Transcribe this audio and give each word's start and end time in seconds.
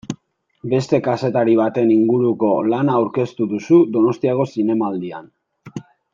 Beste 0.69 0.99
kazetari 1.07 1.53
baten 1.59 1.91
inguruko 1.95 2.49
lana 2.75 2.95
aurkeztuko 3.01 3.51
duzu 3.53 3.83
Donostiako 3.99 4.47
Zinemaldian. 4.55 5.31